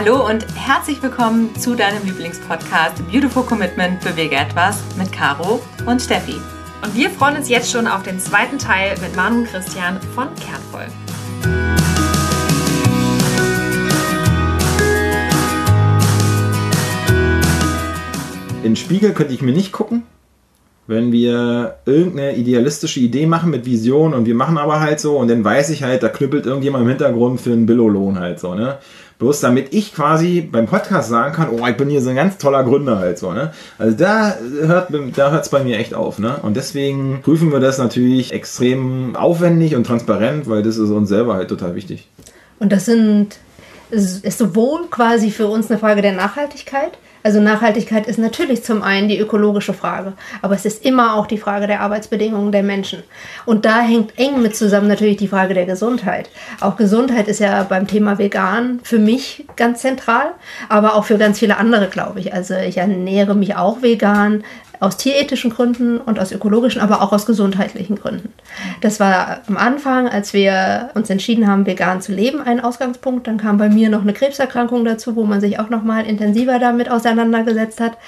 [0.00, 6.36] Hallo und herzlich willkommen zu deinem Lieblingspodcast Beautiful Commitment Bewege etwas mit Caro und Steffi.
[6.84, 10.28] Und wir freuen uns jetzt schon auf den zweiten Teil mit Manu und Christian von
[10.36, 10.86] Kernvoll.
[18.58, 20.04] In den Spiegel könnte ich mir nicht gucken,
[20.86, 25.26] wenn wir irgendeine idealistische Idee machen mit Vision und wir machen aber halt so und
[25.26, 28.78] dann weiß ich halt, da knüppelt irgendjemand im Hintergrund für einen Billolohn halt so, ne?
[29.18, 32.38] Bloß damit ich quasi beim Podcast sagen kann, oh, ich bin hier so ein ganz
[32.38, 33.52] toller Gründer halt so, ne?
[33.76, 36.36] Also da hört da hört's bei mir echt auf, ne?
[36.42, 41.34] Und deswegen prüfen wir das natürlich extrem aufwendig und transparent, weil das ist uns selber
[41.34, 42.08] halt total wichtig.
[42.60, 43.38] Und das sind
[43.90, 49.08] ist sowohl quasi für uns eine Frage der Nachhaltigkeit, also Nachhaltigkeit ist natürlich zum einen
[49.08, 53.02] die ökologische Frage, aber es ist immer auch die Frage der Arbeitsbedingungen der Menschen.
[53.44, 56.30] Und da hängt eng mit zusammen natürlich die Frage der Gesundheit.
[56.60, 60.30] Auch Gesundheit ist ja beim Thema vegan für mich ganz zentral,
[60.68, 62.32] aber auch für ganz viele andere, glaube ich.
[62.32, 64.44] Also ich ernähre mich auch vegan,
[64.80, 68.32] aus tierethischen Gründen und aus ökologischen, aber auch aus gesundheitlichen Gründen.
[68.80, 73.26] Das war am Anfang, als wir uns entschieden haben, vegan zu leben, ein Ausgangspunkt.
[73.26, 76.58] Dann kam bei mir noch eine Krebserkrankung dazu, wo man sich auch noch mal intensiver
[76.58, 77.98] damit auseinandergesetzt hat.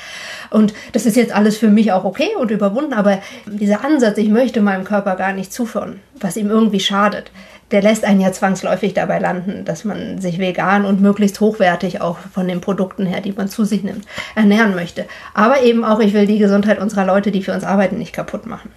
[0.50, 4.28] Und das ist jetzt alles für mich auch okay und überwunden, aber dieser Ansatz, ich
[4.28, 7.30] möchte meinem Körper gar nicht zuführen, was ihm irgendwie schadet,
[7.70, 12.18] der lässt einen ja zwangsläufig dabei landen, dass man sich vegan und möglichst hochwertig auch
[12.18, 15.06] von den Produkten her, die man zu sich nimmt, ernähren möchte.
[15.34, 18.46] Aber eben auch, ich will die Gesundheit unserer Leute, die für uns arbeiten, nicht kaputt
[18.46, 18.70] machen.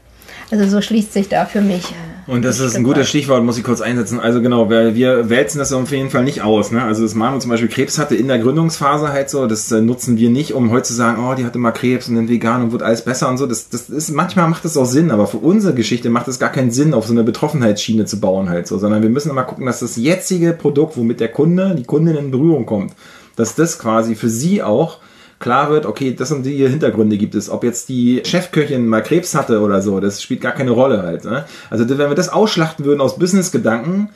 [0.52, 1.94] Also so schließt sich da für mich.
[2.26, 4.20] Und das ist ein gutes Stichwort, muss ich kurz einsetzen.
[4.20, 6.72] Also genau, wir, wir wälzen das auf jeden Fall nicht aus.
[6.72, 6.82] Ne?
[6.82, 10.18] Also das Manu zum Beispiel Krebs hatte in der Gründungsphase halt so, das äh, nutzen
[10.18, 12.72] wir nicht, um heute zu sagen, oh, die hatte mal Krebs und dann vegan und
[12.72, 13.46] wird alles besser und so.
[13.46, 16.52] Das, das ist, manchmal macht das auch Sinn, aber für unsere Geschichte macht es gar
[16.52, 19.66] keinen Sinn, auf so eine Betroffenheitsschiene zu bauen halt so, sondern wir müssen immer gucken,
[19.66, 22.94] dass das jetzige Produkt, womit der Kunde, die Kundin in Berührung kommt,
[23.36, 25.00] dass das quasi für sie auch
[25.44, 27.50] klar wird, okay, das sind die Hintergründe gibt es.
[27.50, 31.26] Ob jetzt die Chefköchin mal Krebs hatte oder so, das spielt gar keine Rolle halt.
[31.26, 31.44] Ne?
[31.70, 34.10] Also wenn wir das ausschlachten würden aus Business-Gedanken,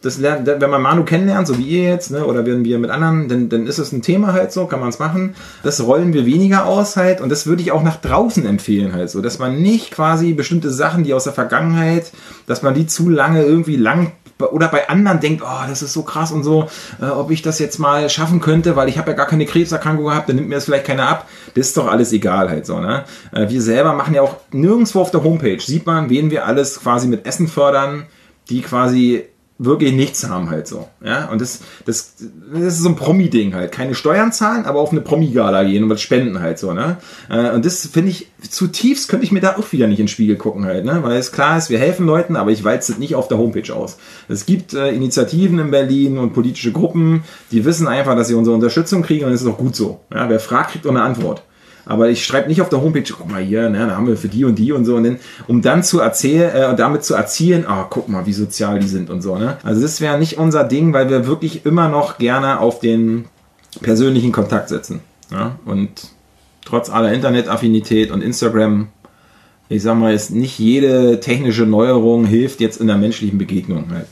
[0.00, 2.90] das lernt, wenn man Manu kennenlernt, so wie ihr jetzt, ne, oder wenn wir mit
[2.90, 5.36] anderen, dann, dann ist es ein Thema halt so, kann man es machen.
[5.62, 9.10] Das rollen wir weniger aus halt und das würde ich auch nach draußen empfehlen halt
[9.10, 12.10] so, dass man nicht quasi bestimmte Sachen, die aus der Vergangenheit,
[12.48, 14.10] dass man die zu lange irgendwie lang
[14.50, 16.68] oder bei anderen denkt, oh, das ist so krass und so,
[17.00, 20.06] äh, ob ich das jetzt mal schaffen könnte, weil ich habe ja gar keine Krebserkrankung
[20.06, 21.28] gehabt, dann nimmt mir das vielleicht keiner ab.
[21.54, 23.04] Das ist doch alles egal halt so, ne?
[23.32, 26.80] Äh, wir selber machen ja auch nirgendwo auf der Homepage, sieht man, wen wir alles
[26.80, 28.06] quasi mit Essen fördern,
[28.48, 29.24] die quasi
[29.58, 30.88] wirklich nichts haben halt so.
[31.04, 32.14] Ja, und das, das,
[32.52, 33.72] das ist so ein Promi-Ding halt.
[33.72, 36.98] Keine Steuern zahlen, aber auf eine Promi-Gala gehen und was spenden halt so, ne?
[37.28, 40.08] Äh, und das finde ich zutiefst, könnte ich mir da auch wieder nicht in den
[40.08, 41.02] Spiegel gucken halt, ne?
[41.02, 43.74] Weil es klar ist, wir helfen Leuten, aber ich walze es nicht auf der Homepage
[43.74, 43.98] aus.
[44.28, 48.56] Es gibt äh, Initiativen in Berlin und politische Gruppen, die wissen einfach, dass sie unsere
[48.56, 50.00] Unterstützung kriegen und das ist auch gut so.
[50.12, 51.42] Ja, wer fragt, kriegt auch eine Antwort.
[51.84, 54.28] Aber ich schreibe nicht auf der Homepage, guck mal hier, ne, da haben wir für
[54.28, 57.64] die und die und so, und dann, um dann zu erzählen, äh, damit zu erzielen,
[57.66, 59.56] ah, guck mal, wie sozial die sind und so, ne.
[59.62, 63.24] Also das wäre nicht unser Ding, weil wir wirklich immer noch gerne auf den
[63.80, 65.00] persönlichen Kontakt setzen.
[65.30, 65.56] Ja?
[65.64, 66.10] Und
[66.64, 68.88] trotz aller Internetaffinität und Instagram,
[69.68, 74.06] ich sag mal, ist nicht jede technische Neuerung hilft jetzt in der menschlichen Begegnung halt.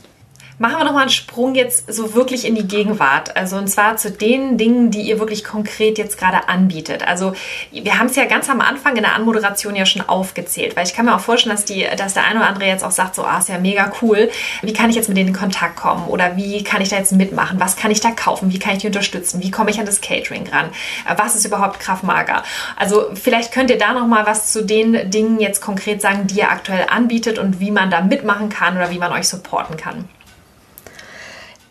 [0.61, 3.35] Machen wir nochmal einen Sprung jetzt so wirklich in die Gegenwart.
[3.35, 7.01] Also und zwar zu den Dingen, die ihr wirklich konkret jetzt gerade anbietet.
[7.07, 7.33] Also
[7.71, 10.93] wir haben es ja ganz am Anfang in der Anmoderation ja schon aufgezählt, weil ich
[10.93, 13.23] kann mir auch vorstellen, dass, die, dass der eine oder andere jetzt auch sagt, so,
[13.23, 14.29] ah, ist ja mega cool.
[14.61, 16.05] Wie kann ich jetzt mit denen in Kontakt kommen?
[16.05, 17.59] Oder wie kann ich da jetzt mitmachen?
[17.59, 18.53] Was kann ich da kaufen?
[18.53, 19.41] Wie kann ich die unterstützen?
[19.41, 20.69] Wie komme ich an das Catering ran?
[21.17, 22.43] Was ist überhaupt Kraftmager?
[22.75, 26.51] Also vielleicht könnt ihr da nochmal was zu den Dingen jetzt konkret sagen, die ihr
[26.51, 30.07] aktuell anbietet und wie man da mitmachen kann oder wie man euch supporten kann.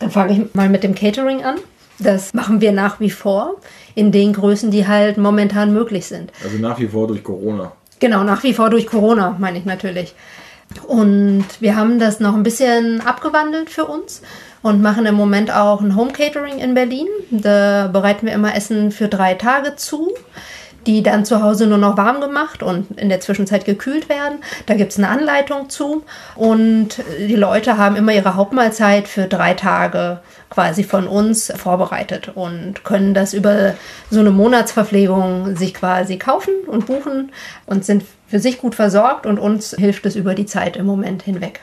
[0.00, 1.56] Dann fange ich mal mit dem Catering an.
[1.98, 3.56] Das machen wir nach wie vor
[3.94, 6.32] in den Größen, die halt momentan möglich sind.
[6.42, 7.72] Also nach wie vor durch Corona.
[8.00, 10.14] Genau, nach wie vor durch Corona, meine ich natürlich.
[10.86, 14.22] Und wir haben das noch ein bisschen abgewandelt für uns
[14.62, 17.06] und machen im Moment auch ein Home Catering in Berlin.
[17.30, 20.12] Da bereiten wir immer Essen für drei Tage zu
[20.86, 24.38] die dann zu Hause nur noch warm gemacht und in der Zwischenzeit gekühlt werden.
[24.66, 26.04] Da gibt es eine Anleitung zu
[26.34, 32.84] und die Leute haben immer ihre Hauptmahlzeit für drei Tage quasi von uns vorbereitet und
[32.84, 33.74] können das über
[34.10, 37.32] so eine Monatsverpflegung sich quasi kaufen und buchen
[37.66, 41.22] und sind für sich gut versorgt und uns hilft es über die Zeit im Moment
[41.22, 41.60] hinweg.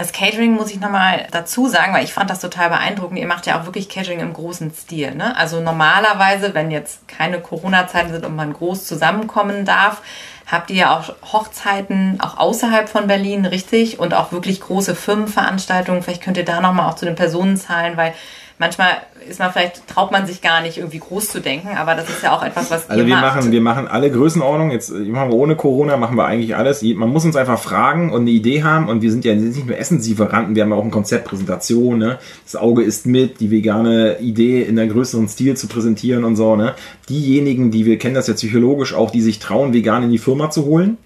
[0.00, 3.18] Das Catering muss ich nochmal dazu sagen, weil ich fand das total beeindruckend.
[3.18, 5.14] Ihr macht ja auch wirklich Catering im großen Stil.
[5.14, 5.36] Ne?
[5.36, 10.00] Also normalerweise, wenn jetzt keine Corona-Zeiten sind und man groß zusammenkommen darf,
[10.46, 13.98] habt ihr ja auch Hochzeiten auch außerhalb von Berlin, richtig?
[13.98, 16.02] Und auch wirklich große Firmenveranstaltungen.
[16.02, 18.14] Vielleicht könnt ihr da nochmal auch zu den Personenzahlen, weil
[18.60, 18.90] manchmal
[19.28, 22.22] ist man vielleicht, traut man sich gar nicht irgendwie groß zu denken, aber das ist
[22.22, 23.36] ja auch etwas, was Also wir macht.
[23.36, 24.72] machen, wir machen alle Größenordnungen.
[24.72, 26.82] Jetzt machen wir ohne Corona, machen wir eigentlich alles.
[26.82, 28.88] Man muss uns einfach fragen und eine Idee haben.
[28.88, 31.98] Und wir sind ja nicht nur Essenslieferanten, wir haben ja auch ein Konzept, Präsentation.
[31.98, 32.18] Ne?
[32.44, 36.54] Das Auge ist mit, die vegane Idee in einem größeren Stil zu präsentieren und so.
[36.54, 36.74] Ne?
[37.08, 40.50] Diejenigen, die wir kennen das ja psychologisch auch, die sich trauen, vegan in die Firma
[40.50, 40.98] zu holen,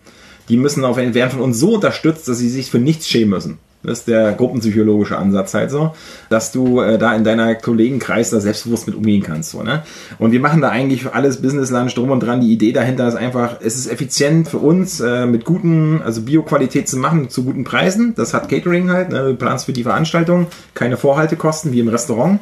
[0.49, 3.59] die müssen auf werden von uns so unterstützt, dass sie sich für nichts schämen müssen.
[3.85, 5.95] Das ist der gruppenpsychologische Ansatz halt so,
[6.31, 9.51] dass du äh, da in deiner Kollegenkreis da selbstbewusst mit umgehen kannst.
[9.51, 9.83] So, ne?
[10.19, 12.41] Und wir machen da eigentlich alles Business Lunch drum und dran.
[12.41, 16.89] Die Idee dahinter ist einfach, es ist effizient für uns, äh, mit guten, also Bioqualität
[16.89, 18.15] zu machen, zu guten Preisen.
[18.15, 19.25] Das hat Catering halt, ne?
[19.25, 22.41] du planst für die Veranstaltung, keine Vorhaltekosten wie im Restaurant.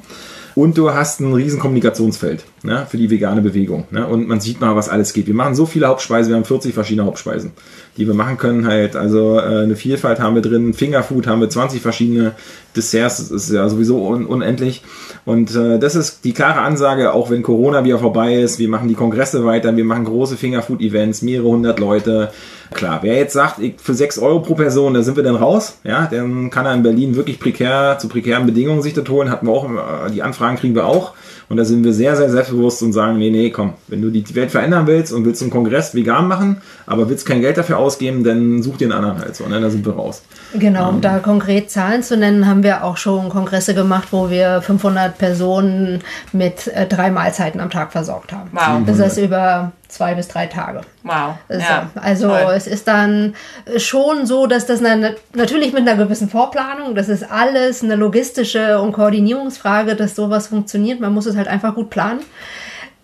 [0.54, 3.86] Und du hast ein riesen Kommunikationsfeld ne, für die vegane Bewegung.
[3.90, 4.06] Ne?
[4.06, 5.26] Und man sieht mal, was alles geht.
[5.26, 7.52] Wir machen so viele Hauptspeisen, wir haben 40 verschiedene Hauptspeisen,
[7.96, 8.66] die wir machen können.
[8.66, 12.32] Halt, also äh, eine Vielfalt haben wir drin, Fingerfood haben wir 20 verschiedene
[12.76, 14.82] Desserts, ist ja sowieso un unendlich.
[15.24, 18.88] Und äh, das ist die klare Ansage, auch wenn Corona wieder vorbei ist, wir machen
[18.88, 22.30] die Kongresse weiter, wir machen große Fingerfood-Events, mehrere hundert Leute.
[22.72, 25.78] Klar, wer jetzt sagt, ich, für 6 Euro pro Person, da sind wir dann raus,
[25.84, 29.46] ja, dann kann er in Berlin wirklich prekär, zu prekären Bedingungen sich das holen, hatten
[29.46, 31.12] wir auch, äh, die Anfragen kriegen wir auch.
[31.52, 34.34] Und da sind wir sehr, sehr selbstbewusst und sagen, nee, nee, komm, wenn du die
[34.34, 38.24] Welt verändern willst und willst einen Kongress vegan machen, aber willst kein Geld dafür ausgeben,
[38.24, 39.60] dann such dir einen anderen halt so, ne?
[39.60, 40.22] da sind wir raus.
[40.54, 44.62] Genau, um da konkret Zahlen zu nennen, haben wir auch schon Kongresse gemacht, wo wir
[44.62, 48.50] 500 Personen mit äh, drei Mahlzeiten am Tag versorgt haben.
[48.52, 48.82] Wow.
[48.86, 50.80] Das heißt über zwei bis drei Tage.
[51.02, 51.34] Wow.
[51.48, 52.52] So, Ja, also toll.
[52.56, 53.34] es ist dann
[53.76, 58.80] schon so, dass das eine, natürlich mit einer gewissen Vorplanung, das ist alles eine logistische
[58.80, 61.00] und Koordinierungsfrage, dass sowas funktioniert.
[61.00, 62.20] Man muss es halt einfach gut planen.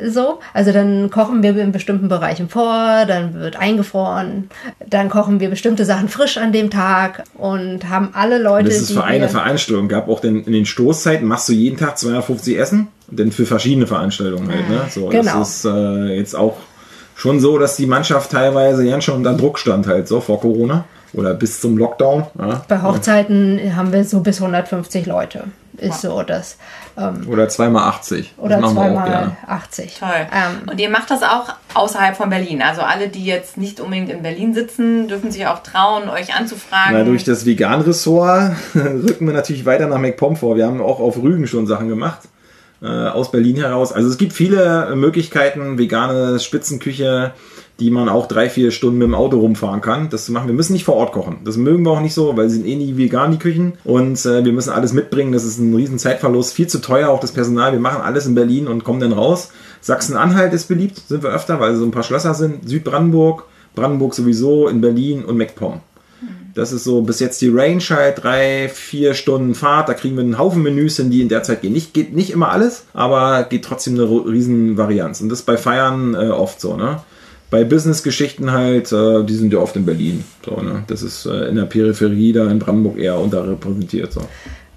[0.00, 4.48] So, also dann kochen wir in bestimmten Bereichen vor, dann wird eingefroren,
[4.86, 8.92] dann kochen wir bestimmte Sachen frisch an dem Tag und haben alle Leute, Das ist
[8.92, 9.88] für eine Veranstaltung.
[9.88, 13.88] Gab auch den, in den Stoßzeiten machst du jeden Tag 250 Essen, denn für verschiedene
[13.88, 14.68] Veranstaltungen halt.
[14.68, 14.82] Ne?
[14.88, 15.38] So, Genau.
[15.40, 16.58] Das ist äh, jetzt auch
[17.16, 20.84] schon so, dass die Mannschaft teilweise ganz schon unter Druck stand halt so vor Corona
[21.12, 22.26] oder bis zum Lockdown.
[22.38, 22.62] Ja?
[22.68, 25.44] bei Hochzeiten haben wir so bis 150 Leute.
[25.78, 26.56] Ist so das.
[26.96, 28.34] Ähm, Oder zweimal 80.
[28.36, 29.36] oder zweimal gerne.
[29.46, 29.98] 80.
[29.98, 30.08] Toll.
[30.08, 32.62] Ähm, und ihr macht das auch außerhalb von Berlin.
[32.62, 36.94] Also alle, die jetzt nicht unbedingt in Berlin sitzen, dürfen sich auch trauen, euch anzufragen.
[36.94, 40.56] Na, durch das Vegan-Ressort rücken wir natürlich weiter nach MacPom vor.
[40.56, 42.22] Wir haben auch auf Rügen schon Sachen gemacht.
[42.82, 43.92] Äh, aus Berlin heraus.
[43.92, 47.32] Also es gibt viele Möglichkeiten, vegane Spitzenküche,
[47.80, 50.10] die man auch drei, vier Stunden mit dem Auto rumfahren kann.
[50.10, 50.48] Das zu machen.
[50.48, 51.36] Wir müssen nicht vor Ort kochen.
[51.44, 53.74] Das mögen wir auch nicht so, weil sie sind eh nie vegan, die Küchen.
[53.84, 55.32] Und äh, wir müssen alles mitbringen.
[55.32, 56.52] Das ist ein riesen Zeitverlust.
[56.54, 57.72] Viel zu teuer, auch das Personal.
[57.72, 59.50] Wir machen alles in Berlin und kommen dann raus.
[59.80, 62.68] Sachsen-Anhalt ist beliebt, sind wir öfter, weil so ein paar Schlösser sind.
[62.68, 63.44] Südbrandenburg,
[63.76, 65.80] Brandenburg sowieso, in Berlin und MacPom.
[66.54, 69.88] Das ist so bis jetzt die Range halt, drei, vier Stunden Fahrt.
[69.88, 71.72] Da kriegen wir einen Haufen Menüs hin, die in der Zeit gehen.
[71.72, 75.20] Nicht, geht nicht immer alles, aber geht trotzdem eine ro- riesen Varianz.
[75.20, 77.02] Und das ist bei Feiern äh, oft so, ne?
[77.50, 80.24] Bei Business-Geschichten halt, äh, die sind ja oft in Berlin.
[80.44, 80.84] So, ne?
[80.86, 84.12] Das ist äh, in der Peripherie da in Brandenburg eher unterrepräsentiert.
[84.12, 84.20] So.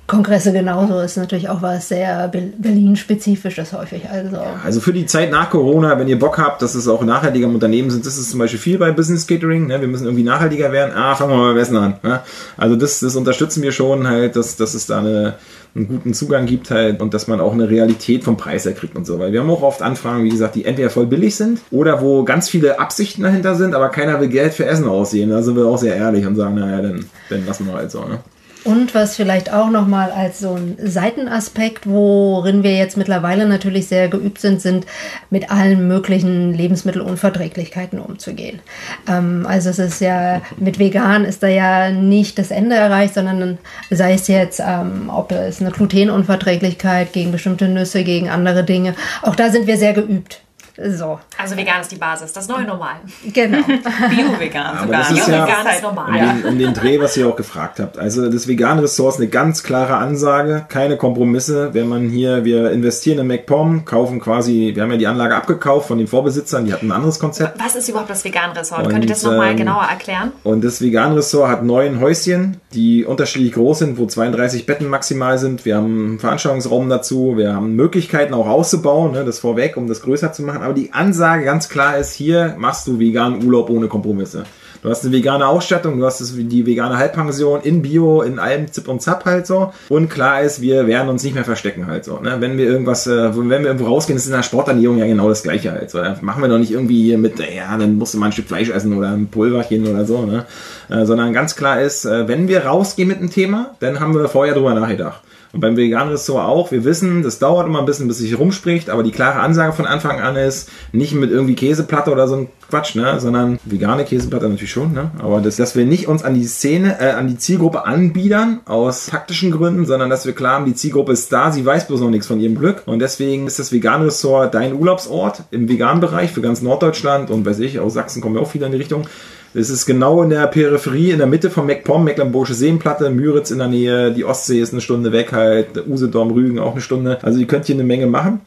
[0.07, 4.09] Kongresse genauso ist natürlich auch was sehr Be- Berlin-spezifisches häufig.
[4.09, 7.47] Also Also für die Zeit nach Corona, wenn ihr Bock habt, dass es auch nachhaltiger
[7.47, 9.67] im Unternehmen sind, das ist zum Beispiel viel bei Business Catering.
[9.67, 9.79] Ne?
[9.79, 10.91] Wir müssen irgendwie nachhaltiger werden.
[10.95, 11.93] Ah, fangen wir mal beim Essen an.
[12.03, 12.19] Ne?
[12.57, 15.35] Also das, das unterstützen wir schon halt, dass, dass es da eine,
[15.73, 18.95] einen guten Zugang gibt halt und dass man auch eine Realität vom Preis her kriegt
[18.95, 19.19] und so.
[19.19, 22.23] Weil wir haben auch oft Anfragen, wie gesagt, die entweder voll billig sind oder wo
[22.23, 25.29] ganz viele Absichten dahinter sind, aber keiner will Geld für Essen aussehen.
[25.29, 27.99] Da sind wir auch sehr ehrlich und sagen, naja, dann, dann lassen wir halt so.
[28.01, 28.19] Ne?
[28.63, 34.07] Und was vielleicht auch nochmal als so ein Seitenaspekt, worin wir jetzt mittlerweile natürlich sehr
[34.07, 34.85] geübt sind, sind
[35.31, 38.59] mit allen möglichen Lebensmittelunverträglichkeiten umzugehen.
[39.07, 43.57] Ähm, also es ist ja, mit vegan ist da ja nicht das Ende erreicht, sondern
[43.89, 48.93] sei es jetzt, ähm, ob es eine Glutenunverträglichkeit gegen bestimmte Nüsse, gegen andere Dinge.
[49.23, 50.41] Auch da sind wir sehr geübt.
[50.77, 52.95] So, Also vegan ist die Basis, das neue Normal.
[53.33, 53.57] genau.
[54.09, 54.99] Bio-vegan sogar.
[54.99, 56.09] das ist ja- Bio-vegan halt- ist normal.
[56.09, 57.97] Um, den, um den Dreh, was ihr auch gefragt habt.
[57.97, 61.73] Also das vegane Ressort ist eine ganz klare Ansage, keine Kompromisse.
[61.73, 65.87] Wenn man hier, wir investieren in MacPom, kaufen quasi, wir haben ja die Anlage abgekauft
[65.87, 67.59] von den Vorbesitzern, die hatten ein anderes Konzept.
[67.63, 68.85] Was ist überhaupt das Vegan-Ressort?
[68.85, 70.31] Und, Könnt ihr das nochmal ähm, genauer erklären?
[70.43, 75.37] Und das vegane Ressort hat neun Häuschen, die unterschiedlich groß sind, wo 32 Betten maximal
[75.37, 75.65] sind.
[75.65, 80.01] Wir haben einen Veranstaltungsraum dazu, wir haben Möglichkeiten auch auszubauen, ne, das vorweg, um das
[80.01, 80.61] größer zu machen.
[80.61, 84.43] Aber die Ansage ganz klar ist, hier machst du veganen Urlaub ohne Kompromisse.
[84.81, 88.87] Du hast eine vegane Ausstattung, du hast die vegane Halbpension in Bio, in allem Zip
[88.87, 89.73] und Zap halt so.
[89.89, 92.17] Und klar ist, wir werden uns nicht mehr verstecken halt so.
[92.17, 92.37] Ne?
[92.39, 95.43] Wenn wir irgendwas, äh, wenn wir irgendwo rausgehen, ist in der Sporternährung ja genau das
[95.43, 95.99] gleiche halt so.
[96.21, 98.69] Machen wir doch nicht irgendwie hier mit, ja, dann musst du mal ein Stück Fleisch
[98.71, 100.45] essen oder ein Pulverchen oder so, ne?
[100.91, 104.27] Äh, sondern ganz klar ist, äh, wenn wir rausgehen mit einem Thema, dann haben wir
[104.27, 105.21] vorher drüber nachgedacht.
[105.53, 106.71] Und beim veganen Ressort auch.
[106.71, 109.85] Wir wissen, das dauert immer ein bisschen, bis sich rumspricht, aber die klare Ansage von
[109.85, 114.47] Anfang an ist, nicht mit irgendwie Käseplatte oder so ein Quatsch, ne, sondern vegane Käseplatte
[114.47, 117.37] natürlich schon, ne, aber das, dass wir nicht uns an die Szene, äh, an die
[117.37, 121.65] Zielgruppe anbiedern aus taktischen Gründen, sondern dass wir klar haben, die Zielgruppe ist da, sie
[121.65, 125.43] weiß bloß noch nichts von ihrem Glück und deswegen ist das vegane Ressort dein Urlaubsort
[125.51, 128.67] im veganen Bereich für ganz Norddeutschland und weiß ich, aus Sachsen kommen wir auch wieder
[128.67, 129.05] in die Richtung.
[129.53, 133.57] Es ist genau in der Peripherie, in der Mitte von MacPom, Mecklenburgische Seenplatte, Müritz in
[133.57, 137.19] der Nähe, die Ostsee ist eine Stunde weg halt, Usedom, Rügen auch eine Stunde.
[137.21, 138.39] Also ihr könnt hier eine Menge machen.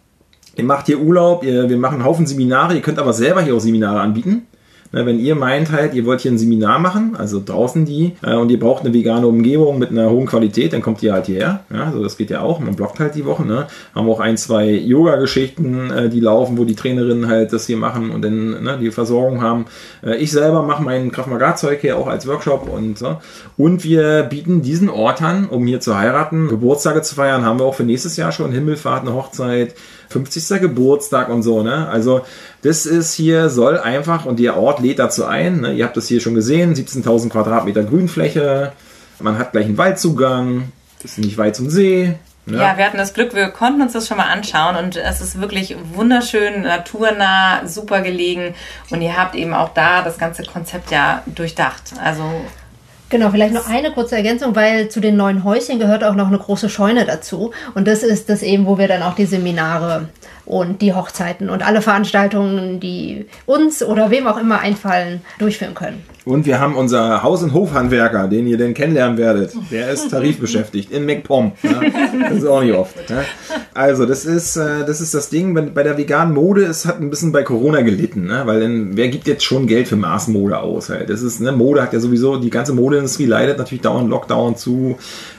[0.56, 3.54] Ihr macht hier Urlaub, ihr, wir machen einen Haufen Seminare, ihr könnt aber selber hier
[3.54, 4.46] auch Seminare anbieten.
[4.94, 8.36] Na, wenn ihr meint halt, ihr wollt hier ein Seminar machen, also draußen die, äh,
[8.36, 11.64] und ihr braucht eine vegane Umgebung mit einer hohen Qualität, dann kommt ihr halt hierher.
[11.74, 12.60] Ja, also das geht ja auch.
[12.60, 13.44] Man blockt halt die Woche.
[13.44, 13.66] Ne?
[13.92, 18.12] Haben auch ein, zwei Yoga-Geschichten, äh, die laufen, wo die Trainerinnen halt das hier machen
[18.12, 19.64] und dann ne, die Versorgung haben.
[20.04, 23.16] Äh, ich selber mache mein Krav Maga-Zeug hier auch als Workshop und so.
[23.56, 27.66] Und wir bieten diesen Ort an, um hier zu heiraten, Geburtstage zu feiern, haben wir
[27.66, 29.74] auch für nächstes Jahr schon Himmelfahrt, eine Hochzeit,
[30.08, 30.61] 50.
[30.61, 31.88] Geburtstag und so, ne?
[31.88, 32.23] Also
[32.62, 35.75] das ist hier, soll einfach, und der Ort lädt dazu ein, ne?
[35.75, 38.73] ihr habt das hier schon gesehen, 17.000 Quadratmeter Grünfläche,
[39.20, 42.14] man hat gleich einen Waldzugang, ist nicht weit zum See.
[42.46, 42.58] Ne?
[42.58, 45.40] Ja, wir hatten das Glück, wir konnten uns das schon mal anschauen und es ist
[45.40, 48.54] wirklich wunderschön, naturnah, super gelegen
[48.90, 51.94] und ihr habt eben auch da das ganze Konzept ja durchdacht.
[52.02, 52.25] Also
[53.14, 56.38] Genau, vielleicht noch eine kurze Ergänzung, weil zu den neuen Häuschen gehört auch noch eine
[56.38, 57.52] große Scheune dazu.
[57.76, 60.09] Und das ist das eben, wo wir dann auch die Seminare
[60.46, 66.02] und die Hochzeiten und alle Veranstaltungen, die uns oder wem auch immer einfallen, durchführen können.
[66.24, 69.52] Und wir haben unser Haus- und Hofhandwerker, den ihr denn kennenlernen werdet.
[69.70, 71.52] Der ist tarifbeschäftigt in MacPom.
[71.62, 72.94] Das ist auch nicht oft.
[73.74, 75.74] Also, das ist, äh, das ist das Ding.
[75.74, 78.42] Bei der veganen Mode, es hat ein bisschen bei Corona gelitten, ne?
[78.44, 80.88] weil denn, wer gibt jetzt schon Geld für Maßmode aus?
[80.88, 81.10] Halt?
[81.10, 81.52] Das ist, ne?
[81.52, 84.96] Mode hat ja sowieso, die ganze Modeindustrie leidet natürlich dauernd Lockdown zu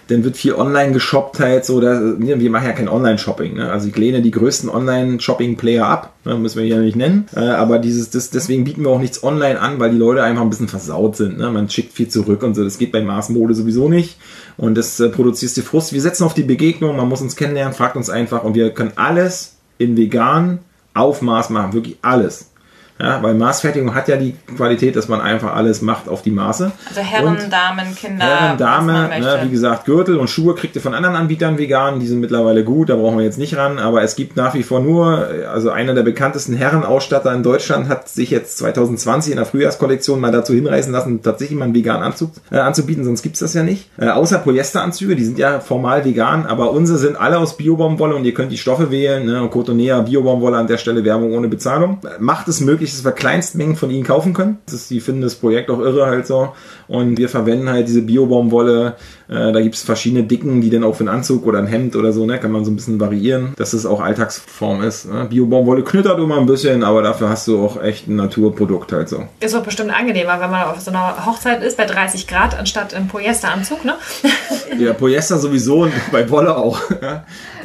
[0.07, 3.71] dann wird viel online geshoppt halt so, da, wir machen ja kein Online-Shopping, ne?
[3.71, 6.35] also ich lehne die größten Online-Shopping-Player ab, ne?
[6.35, 9.59] müssen wir hier nicht nennen, äh, aber dieses, das, deswegen bieten wir auch nichts online
[9.59, 11.50] an, weil die Leute einfach ein bisschen versaut sind, ne?
[11.50, 14.17] man schickt viel zurück und so, das geht bei Mars Mode sowieso nicht
[14.57, 15.93] und das äh, produziert die Frust.
[15.93, 18.93] Wir setzen auf die Begegnung, man muss uns kennenlernen, fragt uns einfach und wir können
[18.95, 20.59] alles in vegan
[20.93, 22.51] auf Mars machen, wirklich alles.
[23.00, 26.72] Ja, weil Maßfertigung hat ja die Qualität, dass man einfach alles macht auf die Maße.
[26.88, 28.25] Also Herren, und Damen, Kinder.
[28.25, 32.00] Herren, Dame, ne, wie gesagt, Gürtel und Schuhe kriegt ihr von anderen Anbietern vegan.
[32.00, 33.80] Die sind mittlerweile gut, da brauchen wir jetzt nicht ran.
[33.80, 38.08] Aber es gibt nach wie vor nur, also einer der bekanntesten Herrenausstatter in Deutschland hat
[38.08, 42.32] sich jetzt 2020 in der Frühjahrskollektion mal dazu hinreißen lassen, tatsächlich mal einen veganen Anzug
[42.50, 43.90] äh, anzubieten, sonst gibt's das ja nicht.
[43.98, 48.24] Äh, außer Polyesteranzüge, die sind ja formal vegan, aber unsere sind alle aus Biobaumwolle und
[48.24, 49.25] ihr könnt die Stoffe wählen.
[49.25, 49.50] Ne?
[49.52, 52.00] Cotonea, Biobaumwolle an der Stelle Werbung ohne Bezahlung.
[52.20, 54.60] Macht es möglich, dass wir Kleinstmengen von ihnen kaufen können.
[54.65, 56.54] Das die finden das Projekt auch irre halt so.
[56.88, 58.96] Und wir verwenden halt diese Biobaumwolle.
[59.27, 61.96] Äh, da gibt es verschiedene Dicken, die dann auch für einen Anzug oder ein Hemd
[61.96, 65.12] oder so, ne, kann man so ein bisschen variieren, dass es auch Alltagsform ist.
[65.12, 65.25] Ne?
[65.29, 69.24] Biobaumwolle knittert immer ein bisschen, aber dafür hast du auch echt ein Naturprodukt halt so.
[69.39, 72.94] Ist auch bestimmt angenehmer, wenn man auf so einer Hochzeit ist bei 30 Grad anstatt
[72.94, 73.96] im Polyesteranzug, ne?
[74.79, 76.79] ja, Polyester sowieso, bei Wolle auch.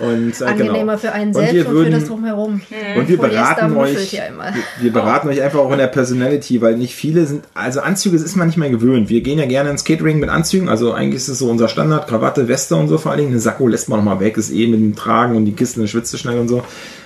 [0.01, 0.99] Und, äh, Angenehmer genau.
[0.99, 2.63] für einen selbst und, und würden, für das Drumherum.
[2.97, 6.77] Und wir beraten euch, ja wir, wir beraten euch einfach auch in der Personality, weil
[6.77, 9.11] nicht viele sind, also Anzüge ist man nicht mehr gewöhnt.
[9.11, 12.09] Wir gehen ja gerne ins Catering mit Anzügen, also eigentlich ist es so unser Standard,
[12.09, 13.33] Krawatte, Weste und so vor allen Dingen.
[13.33, 16.17] Eine Sakko lässt man nochmal weg, ist eh mit dem Tragen und die Kisten, schwitzt
[16.19, 16.63] schnell und so.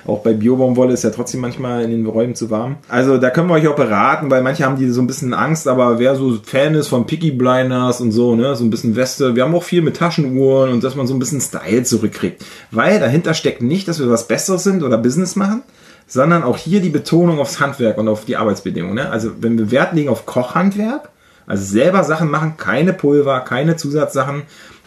[0.07, 2.77] Auch bei Biobaumwolle ist ja trotzdem manchmal in den Räumen zu warm.
[2.89, 5.67] Also da können wir euch auch beraten, weil manche haben die so ein bisschen Angst,
[5.67, 9.35] aber wer so Fan ist von Picky Blinders und so, ne, so ein bisschen Weste.
[9.35, 12.45] Wir haben auch viel mit Taschenuhren und dass man so ein bisschen Style zurückkriegt.
[12.71, 15.63] Weil dahinter steckt nicht, dass wir was Besseres sind oder Business machen,
[16.07, 18.97] sondern auch hier die Betonung aufs Handwerk und auf die Arbeitsbedingungen.
[18.97, 19.11] Ne?
[19.11, 21.09] Also wenn wir Wert legen auf Kochhandwerk,
[21.47, 24.43] also selber Sachen machen, keine Pulver, keine Zusatzsachen,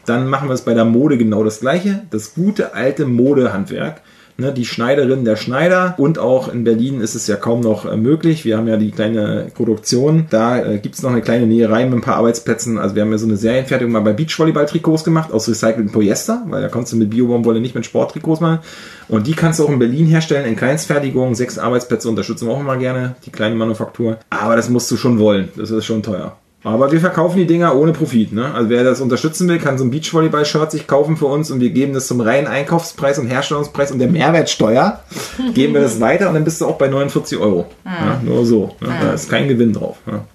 [0.05, 2.03] dann machen wir es bei der Mode genau das gleiche.
[2.11, 4.01] Das gute alte Modehandwerk
[4.37, 5.95] ne, die Schneiderin der Schneider.
[5.97, 8.45] Und auch in Berlin ist es ja kaum noch äh, möglich.
[8.45, 10.27] Wir haben ja die kleine Produktion.
[10.29, 12.77] Da äh, gibt es noch eine kleine Näherei mit ein paar Arbeitsplätzen.
[12.77, 16.61] Also wir haben ja so eine Serienfertigung mal bei Beachvolleyball-Trikots gemacht aus recyceltem Polyester, weil
[16.61, 18.59] da konntest du mit Biobaumwolle nicht mit Sporttrikots machen.
[19.07, 21.35] Und die kannst du auch in Berlin herstellen, in Kleinstfertigung.
[21.35, 24.17] Sechs Arbeitsplätze unterstützen wir auch immer gerne, die kleine Manufaktur.
[24.29, 25.49] Aber das musst du schon wollen.
[25.55, 26.37] Das ist schon teuer.
[26.63, 28.33] Aber wir verkaufen die Dinger ohne Profit.
[28.33, 28.53] Ne?
[28.53, 31.69] Also wer das unterstützen will, kann so ein Beachvolleyball-Shirt sich kaufen für uns und wir
[31.69, 35.01] geben das zum reinen Einkaufspreis und Herstellungspreis und der Mehrwertsteuer
[35.53, 37.67] geben wir das weiter und dann bist du auch bei 49 Euro.
[37.83, 37.91] Mhm.
[37.91, 38.75] Ja, nur so.
[38.81, 38.89] Ne?
[38.89, 38.93] Mhm.
[39.01, 39.97] Da ist kein Gewinn drauf.
[40.07, 40.25] Ja.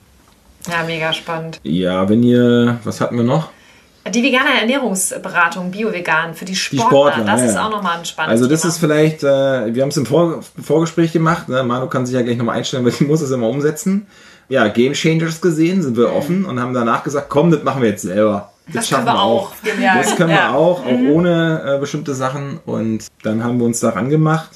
[0.71, 1.59] ja, mega spannend.
[1.65, 3.51] Ja, wenn ihr, was hatten wir noch?
[4.09, 8.05] Die vegane Ernährungsberatung, Bio-Vegan für die Sportler, die Sportler das ja, ist auch nochmal ein
[8.05, 8.73] spannendes Also das Thema.
[8.73, 11.63] ist vielleicht, äh, wir haben es im Vor Vorgespräch gemacht, ne?
[11.63, 14.09] Manu kann sich ja gleich nochmal einstellen, weil sie muss es immer umsetzen
[14.53, 17.89] ja, Game Changers gesehen, sind wir offen und haben danach gesagt, komm, das machen wir
[17.89, 18.51] jetzt selber.
[18.67, 19.51] Das, Das schaffen wir auch.
[19.65, 19.97] Genial.
[19.99, 20.51] Das können Ja.
[20.51, 22.61] wir auch, auch ohne äh, bestimmte Sachen.
[22.67, 24.51] Und dann haben wir uns daran gemacht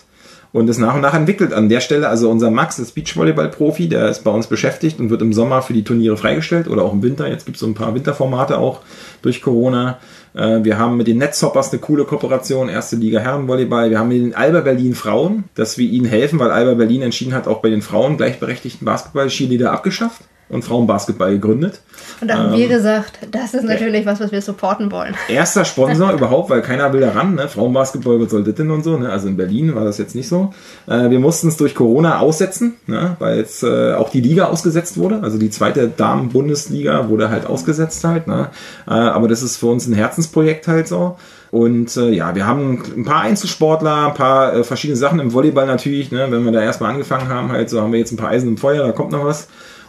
[0.52, 1.54] und es nach und nach entwickelt.
[1.54, 5.22] An der Stelle, also unser Max, das Beachvolleyball-Profi, der ist bei uns beschäftigt und wird
[5.22, 7.26] im Sommer für die Turniere freigestellt oder auch im Winter.
[7.28, 8.80] Jetzt gibt es so ein paar Winterformate auch
[9.22, 9.96] durch Corona.
[10.36, 13.90] Äh, Wir haben mit den Netzhoppers eine coole Kooperation, erste Liga Herrenvolleyball.
[13.90, 17.34] Wir haben mit den Alba Berlin Frauen, dass wir ihnen helfen, weil Alba Berlin entschieden
[17.34, 21.80] hat, auch bei den Frauen gleichberechtigten Basketball Cheerleader abgeschafft und Frauenbasketball gegründet.
[22.20, 25.14] Und da haben wir gesagt, das ist natürlich was, was wir supporten wollen.
[25.28, 27.34] erster Sponsor überhaupt, weil keiner will da ran.
[27.34, 27.48] Ne?
[27.48, 28.96] Frauenbasketball, was soll das denn und so.
[28.96, 29.10] Ne?
[29.10, 30.54] Also in Berlin war das jetzt nicht so.
[30.86, 33.16] Äh, wir mussten es durch Corona aussetzen, ne?
[33.18, 35.20] weil jetzt äh, auch die Liga ausgesetzt wurde.
[35.22, 38.28] Also die zweite Damen-Bundesliga wurde halt ausgesetzt halt.
[38.28, 38.48] Ne?
[38.86, 41.16] Äh, aber das ist für uns ein Herzensprojekt halt so.
[41.50, 45.66] Und äh, ja, wir haben ein paar Einzelsportler, ein paar äh, verschiedene Sachen im Volleyball
[45.66, 46.12] natürlich.
[46.12, 46.26] Ne?
[46.30, 48.56] Wenn wir da erstmal angefangen haben, halt so haben wir jetzt ein paar Eisen im
[48.56, 49.48] Feuer, da kommt noch was.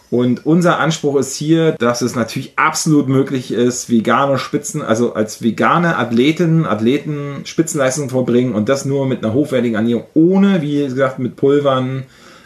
[0.10, 5.42] Und unser Anspruch ist hier, dass es natürlich absolut möglich ist, vegane Spitzen, also als
[5.42, 11.20] vegane Athletinnen, Athleten Spitzenleistungen vorbringen und das nur mit einer hochwertigen Ernährung, ohne, wie gesagt,
[11.20, 12.04] mit Pulvern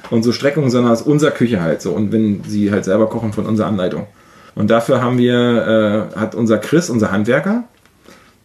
[0.09, 1.91] und so Streckungen, sondern aus unserer Küche halt so.
[1.91, 4.07] Und wenn sie halt selber kochen von unserer Anleitung.
[4.55, 7.65] Und dafür haben wir, äh, hat unser Chris, unser Handwerker,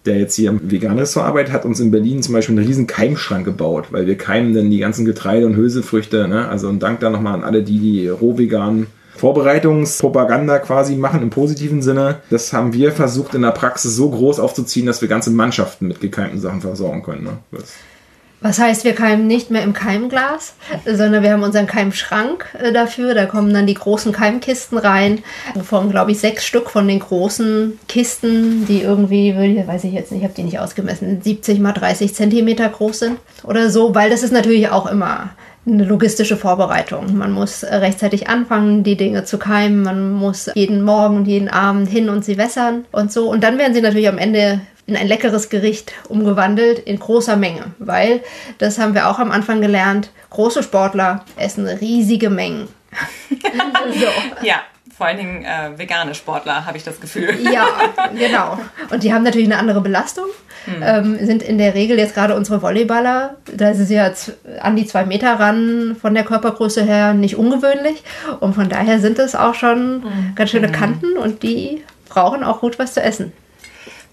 [0.04, 3.44] der jetzt hier im Vegan-Restaurant arbeitet, hat uns in Berlin zum Beispiel einen riesen Keimschrank
[3.44, 6.28] gebaut, weil wir keimen dann die ganzen Getreide und Hülsefrüchte.
[6.28, 6.46] Ne?
[6.48, 11.82] Also ein Dank da nochmal an alle, die die rohveganen Vorbereitungspropaganda quasi machen im positiven
[11.82, 12.20] Sinne.
[12.30, 16.00] Das haben wir versucht in der Praxis so groß aufzuziehen, dass wir ganze Mannschaften mit
[16.00, 17.24] gekeimten Sachen versorgen können.
[17.24, 17.38] Ne?
[17.52, 17.74] Das
[18.40, 20.54] Was heißt, wir keimen nicht mehr im Keimglas,
[20.84, 23.14] sondern wir haben unseren Keimschrank äh, dafür.
[23.14, 25.22] Da kommen dann die großen Keimkisten rein,
[25.54, 29.34] wovon, glaube ich, sechs Stück von den großen Kisten, die irgendwie,
[29.66, 33.18] weiß ich jetzt nicht, ich habe die nicht ausgemessen, 70 mal 30 Zentimeter groß sind
[33.42, 35.30] oder so, weil das ist natürlich auch immer
[35.66, 37.16] eine logistische Vorbereitung.
[37.16, 39.82] Man muss äh, rechtzeitig anfangen, die Dinge zu keimen.
[39.82, 43.28] Man muss jeden Morgen und jeden Abend hin und sie wässern und so.
[43.28, 47.74] Und dann werden sie natürlich am Ende in ein leckeres Gericht umgewandelt in großer Menge,
[47.78, 48.20] weil
[48.58, 50.10] das haben wir auch am Anfang gelernt.
[50.30, 52.68] Große Sportler essen riesige Mengen.
[53.94, 54.46] so.
[54.46, 54.60] Ja,
[54.96, 57.36] vor allen Dingen äh, vegane Sportler, habe ich das Gefühl.
[57.52, 57.66] Ja,
[58.14, 58.58] genau.
[58.90, 60.26] Und die haben natürlich eine andere Belastung.
[60.82, 64.10] Ähm, sind in der Regel jetzt gerade unsere Volleyballer, da ist es ja
[64.60, 68.02] an die zwei Meter ran von der Körpergröße her nicht ungewöhnlich.
[68.40, 70.02] Und von daher sind es auch schon
[70.34, 73.32] ganz schöne Kanten und die brauchen auch gut was zu essen.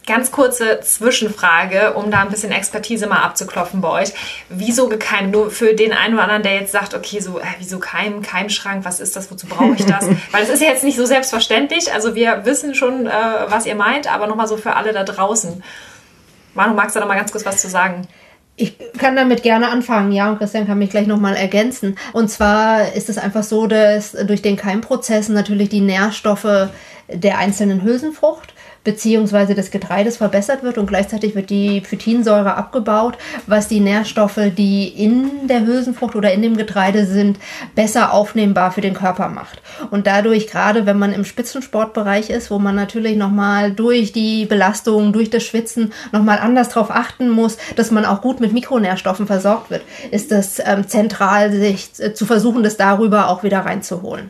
[0.06, 4.10] Ganz kurze Zwischenfrage, um da ein bisschen Expertise mal abzuklopfen bei euch.
[4.50, 5.32] Wieso gekeimt?
[5.32, 8.84] Nur für den einen oder anderen, der jetzt sagt, okay, so, äh, wieso Keim, Keimschrank,
[8.84, 10.06] was ist das, wozu brauche ich das?
[10.32, 11.94] Weil das ist ja jetzt nicht so selbstverständlich.
[11.94, 13.12] Also wir wissen schon, äh,
[13.48, 15.64] was ihr meint, aber nochmal so für alle da draußen.
[16.54, 18.08] Manu, magst du da mal ganz kurz was zu sagen?
[18.56, 21.98] Ich kann damit gerne anfangen, ja, und Christian kann mich gleich nochmal ergänzen.
[22.12, 26.70] Und zwar ist es einfach so, dass durch den Keimprozess natürlich die Nährstoffe
[27.08, 33.18] der einzelnen Hülsenfrucht beziehungsweise des Getreides verbessert wird und gleichzeitig wird die Phytinsäure abgebaut,
[33.48, 37.40] was die Nährstoffe, die in der Hülsenfrucht oder in dem Getreide sind,
[37.76, 39.62] besser aufnehmbar für den Körper macht.
[39.92, 45.14] Und dadurch, gerade wenn man im Spitzensportbereich ist, wo man natürlich nochmal durch die Belastung,
[45.14, 49.70] durch das Schwitzen nochmal anders darauf achten muss, dass man auch gut mit Mikronährstoffen versorgt
[49.70, 54.30] wird, ist es ähm, zentral, sich äh, zu versuchen, das darüber auch wieder reinzuholen.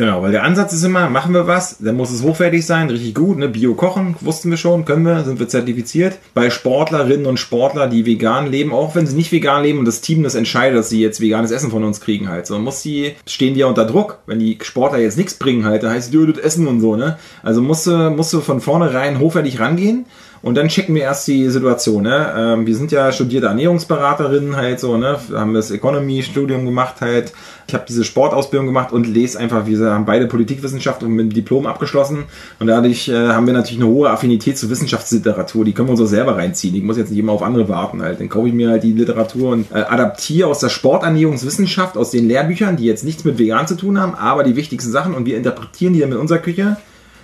[0.00, 3.14] Genau, weil der Ansatz ist immer, machen wir was, dann muss es hochwertig sein, richtig
[3.14, 3.50] gut, ne?
[3.50, 6.16] Bio kochen, wussten wir schon, können wir, sind wir zertifiziert.
[6.32, 10.00] Bei Sportlerinnen und Sportler, die vegan leben, auch wenn sie nicht vegan leben und das
[10.00, 13.12] Team das entscheidet, dass sie jetzt veganes Essen von uns kriegen halt, so muss die,
[13.26, 14.20] stehen die ja unter Druck.
[14.24, 16.96] Wenn die Sportler jetzt nichts bringen halt, dann heißt es, du, das Essen und so,
[16.96, 17.18] ne?
[17.42, 20.06] Also musst du, musst du von vornherein hochwertig rangehen.
[20.42, 22.02] Und dann checken wir erst die Situation.
[22.02, 22.34] Ne?
[22.36, 25.18] Ähm, wir sind ja studierte Ernährungsberaterinnen halt so, ne?
[25.34, 27.32] Haben das Economy-Studium gemacht halt.
[27.68, 31.34] Ich habe diese Sportausbildung gemacht und lese einfach, wir haben beide Politikwissenschaft und mit dem
[31.34, 32.24] Diplom abgeschlossen.
[32.58, 35.64] Und dadurch äh, haben wir natürlich eine hohe Affinität zur Wissenschaftsliteratur.
[35.64, 36.74] Die können wir uns auch selber reinziehen.
[36.74, 38.18] Ich muss jetzt nicht immer auf andere warten halt.
[38.20, 42.26] Dann kaufe ich mir halt die Literatur und äh, adaptiere aus der Sporternährungswissenschaft, aus den
[42.26, 45.36] Lehrbüchern, die jetzt nichts mit vegan zu tun haben, aber die wichtigsten Sachen und wir
[45.36, 46.78] interpretieren die dann mit unserer Küche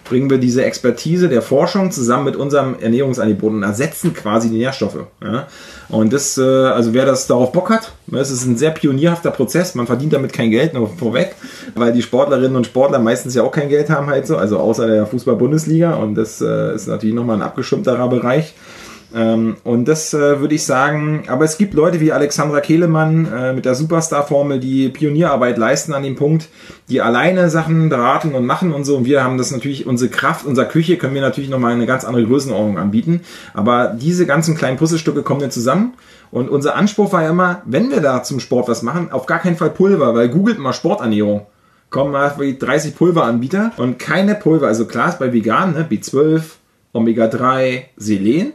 [0.08, 5.06] bringen wir diese Expertise der Forschung zusammen mit unserem Ernährungsangebot und ersetzen quasi die Nährstoffe.
[5.22, 5.46] Ja?
[5.88, 9.30] Und das, äh, also wer das darauf Bock hat, ne, es ist ein sehr pionierhafter
[9.30, 11.34] Prozess, man verdient damit kein Geld, nur vorweg,
[11.74, 14.86] weil die Sportlerinnen und Sportler meistens ja auch kein Geld haben halt so, also außer
[14.86, 18.54] der Fußball-Bundesliga und das äh, ist natürlich nochmal ein abgeschirmterer Bereich.
[19.16, 23.52] Ähm, und das äh, würde ich sagen, aber es gibt Leute wie Alexandra Kehlemann äh,
[23.54, 26.50] mit der Superstar-Formel, die Pionierarbeit leisten an dem Punkt,
[26.90, 28.98] die alleine Sachen beraten und machen und so.
[28.98, 32.04] Und wir haben das natürlich, unsere Kraft, unsere Küche können wir natürlich nochmal eine ganz
[32.04, 33.22] andere Größenordnung anbieten.
[33.54, 35.94] Aber diese ganzen kleinen Puzzlestücke kommen dann zusammen.
[36.30, 39.38] Und unser Anspruch war ja immer, wenn wir da zum Sport was machen, auf gar
[39.38, 41.46] keinen Fall Pulver, weil googelt mal Sporternährung
[41.88, 44.66] kommen mal 30 Pulveranbieter und keine Pulver.
[44.66, 46.42] Also klar ist bei vegan, ne, B12,
[46.92, 48.52] Omega-3, Selen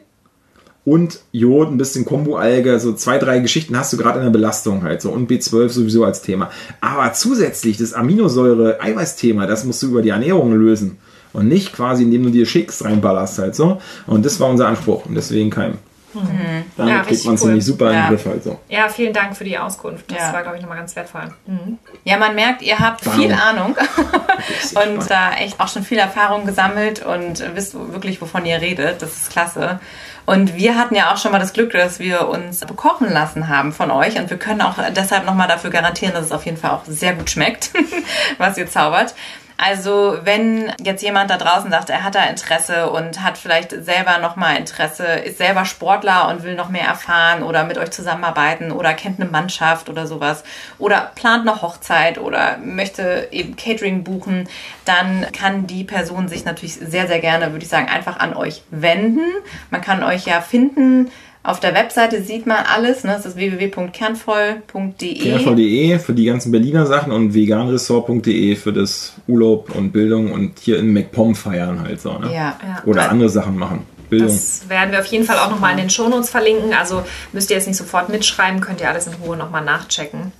[0.83, 4.83] und Jod, ein bisschen Kombo-Alge, so zwei, drei Geschichten hast du gerade in der Belastung
[4.83, 6.49] halt so und B12 sowieso als Thema.
[6.79, 10.97] Aber zusätzlich das Aminosäure-Eiweiß-Thema, das musst du über die Ernährung lösen
[11.33, 13.79] und nicht quasi, indem du dir Shakes reinballerst halt so.
[14.07, 15.77] Und das war unser Anspruch und deswegen kein.
[16.13, 16.65] Mhm.
[16.75, 17.47] Damit ja, kriegt man es cool.
[17.47, 17.91] nämlich super ja.
[17.91, 18.59] in den Griff halt so.
[18.67, 20.11] Ja, vielen Dank für die Auskunft.
[20.11, 20.33] Das ja.
[20.33, 21.33] war, glaube ich, nochmal ganz wertvoll.
[21.45, 21.77] Mhm.
[22.03, 23.13] Ja, man merkt, ihr habt Bam.
[23.13, 23.77] viel Ahnung
[24.97, 29.01] und da äh, echt auch schon viel Erfahrung gesammelt und wisst wirklich, wovon ihr redet.
[29.01, 29.79] Das ist klasse.
[30.25, 33.73] Und wir hatten ja auch schon mal das Glück, dass wir uns bekochen lassen haben
[33.73, 34.17] von euch.
[34.17, 37.13] Und wir können auch deshalb nochmal dafür garantieren, dass es auf jeden Fall auch sehr
[37.13, 37.71] gut schmeckt,
[38.37, 39.15] was ihr zaubert.
[39.63, 44.17] Also wenn jetzt jemand da draußen sagt, er hat da Interesse und hat vielleicht selber
[44.17, 48.71] noch mal Interesse, ist selber Sportler und will noch mehr erfahren oder mit euch zusammenarbeiten
[48.71, 50.43] oder kennt eine Mannschaft oder sowas
[50.79, 54.49] oder plant eine Hochzeit oder möchte eben Catering buchen,
[54.85, 58.63] dann kann die Person sich natürlich sehr, sehr gerne, würde ich sagen, einfach an euch
[58.71, 59.29] wenden.
[59.69, 61.11] Man kann euch ja finden
[61.43, 63.13] auf der Webseite sieht man alles, ne?
[63.13, 65.15] das ist www.kernvoll.de.
[65.15, 70.77] Kernvoll.de für die ganzen Berliner Sachen und veganressort.de für das Urlaub und Bildung und hier
[70.77, 72.17] in MacPom feiern halt so.
[72.19, 72.27] Ne?
[72.27, 72.83] Ja, ja.
[72.85, 73.87] Oder andere Sachen machen.
[74.11, 74.27] Bildung.
[74.27, 76.73] Das werden wir auf jeden Fall auch nochmal in den Shownotes verlinken.
[76.73, 80.33] Also müsst ihr jetzt nicht sofort mitschreiben, könnt ihr alles in Ruhe nochmal nachchecken.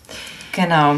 [0.52, 0.98] Genau.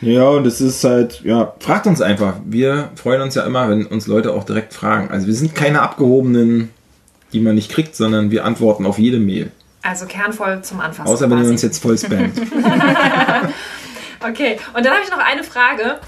[0.00, 2.36] Ja, und das ist halt, ja, fragt uns einfach.
[2.46, 5.10] Wir freuen uns ja immer, wenn uns Leute auch direkt fragen.
[5.10, 6.70] Also wir sind keine abgehobenen
[7.32, 9.50] die man nicht kriegt, sondern wir antworten auf jede Mail.
[9.82, 11.10] Also kernvoll zum Anfassen.
[11.10, 12.40] Außer wenn ihr uns jetzt voll spammt.
[14.20, 15.98] okay, und dann habe ich noch eine Frage.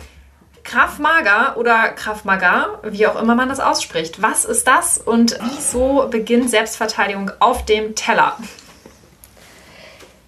[0.63, 4.23] Kraft Mager oder Kraft Maga, wie auch immer man das ausspricht.
[4.23, 8.39] Was ist das und wieso beginnt Selbstverteidigung auf dem Teller?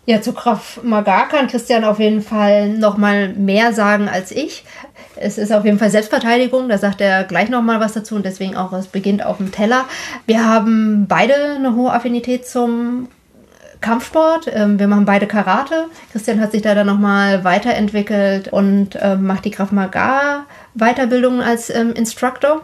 [0.06, 4.64] Ja, zu Kraft Maga kann Christian auf jeden Fall noch mal mehr sagen als ich.
[5.16, 8.56] Es ist auf jeden Fall Selbstverteidigung, da sagt er gleich nochmal was dazu und deswegen
[8.56, 9.84] auch, es beginnt auf dem Teller.
[10.26, 13.08] Wir haben beide eine hohe Affinität zum
[13.80, 14.50] Kampfsport.
[14.52, 15.86] Ähm, wir machen beide Karate.
[16.12, 21.68] Christian hat sich da dann nochmal weiterentwickelt und ähm, macht die Krav Maga Weiterbildung als
[21.70, 22.62] ähm, Instructor.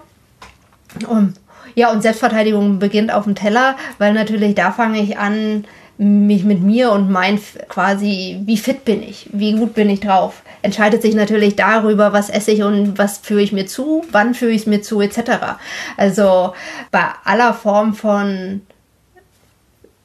[1.75, 5.65] Ja, und Selbstverteidigung beginnt auf dem Teller, weil natürlich da fange ich an,
[6.03, 10.43] mich mit mir und mein quasi, wie fit bin ich, wie gut bin ich drauf.
[10.63, 14.53] Entscheidet sich natürlich darüber, was esse ich und was führe ich mir zu, wann führe
[14.53, 15.57] ich es mir zu, etc.
[15.97, 16.55] Also
[16.91, 18.63] bei aller Form von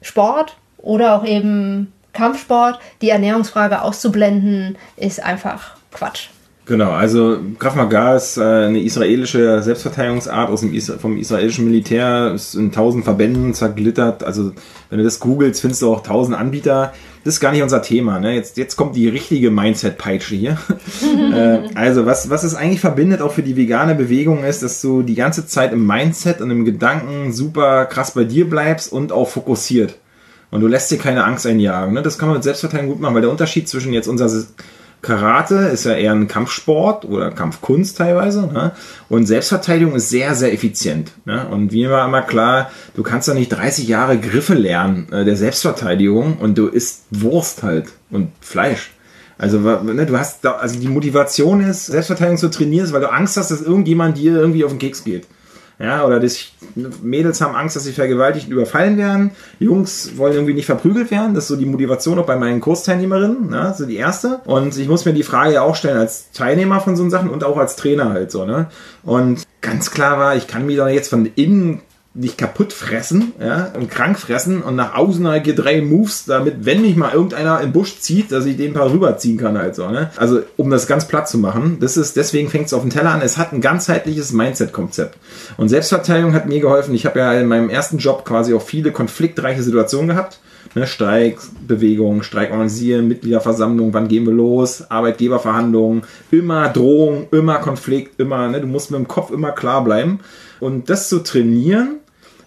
[0.00, 6.28] Sport oder auch eben Kampfsport, die Ernährungsfrage auszublenden, ist einfach Quatsch.
[6.68, 12.32] Genau, also Krav Maga ist äh, eine israelische Selbstverteidigungsart aus dem Isra vom israelischen Militär,
[12.34, 14.22] ist in tausend Verbänden zerglittert.
[14.22, 14.52] Also
[14.90, 16.92] wenn du das googelst, findest du auch tausend Anbieter.
[17.24, 18.20] Das ist gar nicht unser Thema.
[18.20, 18.34] Ne?
[18.34, 20.58] Jetzt, jetzt kommt die richtige Mindset-Peitsche hier.
[21.32, 25.00] äh, also was, was es eigentlich verbindet, auch für die vegane Bewegung, ist, dass du
[25.00, 29.30] die ganze Zeit im Mindset und im Gedanken super krass bei dir bleibst und auch
[29.30, 29.96] fokussiert.
[30.50, 31.94] Und du lässt dir keine Angst einjagen.
[31.94, 32.02] Ne?
[32.02, 34.28] Das kann man mit Selbstverteidigung gut machen, weil der Unterschied zwischen jetzt unser
[35.00, 38.46] Karate ist ja eher ein Kampfsport oder Kampfkunst teilweise.
[38.46, 38.72] Ne?
[39.08, 41.12] Und Selbstverteidigung ist sehr, sehr effizient.
[41.24, 41.46] Ne?
[41.48, 45.36] Und wie war immer klar, du kannst ja nicht 30 Jahre Griffe lernen äh, der
[45.36, 48.90] Selbstverteidigung und du isst Wurst halt und Fleisch.
[49.38, 53.12] Also ne, du hast da, also die Motivation ist, Selbstverteidigung zu trainieren, ist, weil du
[53.12, 55.28] Angst hast, dass irgendjemand dir irgendwie auf den Keks geht.
[55.80, 56.38] Ja, oder das,
[57.02, 59.30] Mädels haben Angst, dass sie vergewaltigt und überfallen werden.
[59.60, 61.34] Jungs wollen irgendwie nicht verprügelt werden.
[61.34, 63.48] Das ist so die Motivation auch bei meinen Kursteilnehmerinnen.
[63.48, 63.74] Ne?
[63.78, 64.40] So die erste.
[64.44, 67.44] Und ich muss mir die Frage ja auch stellen als Teilnehmer von so Sachen und
[67.44, 68.44] auch als Trainer halt so.
[68.44, 68.66] Ne?
[69.04, 71.82] Und ganz klar war, ich kann mich doch jetzt von innen
[72.14, 76.64] dich kaputt fressen ja, und krank fressen und nach außen halt hier drei Moves, damit,
[76.64, 79.88] wenn mich mal irgendeiner im Busch zieht, dass ich den paar rüberziehen kann halt so.
[79.88, 80.10] Ne?
[80.16, 83.10] Also um das ganz platt zu machen, das ist, deswegen fängt es auf den Teller
[83.10, 83.20] an.
[83.20, 85.18] Es hat ein ganzheitliches Mindset-Konzept.
[85.56, 86.94] Und Selbstverteidigung hat mir geholfen.
[86.94, 90.40] Ich habe ja in meinem ersten Job quasi auch viele konfliktreiche Situationen gehabt.
[90.74, 98.48] Ne, Streikbewegung, Streik organisieren, Mitgliederversammlung, wann gehen wir los, Arbeitgeberverhandlungen, immer Drohung, immer Konflikt, immer,
[98.48, 100.20] ne, du musst mit dem Kopf immer klar bleiben.
[100.60, 101.96] Und das zu trainieren,